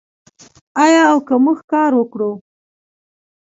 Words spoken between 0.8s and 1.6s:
آیا او که موږ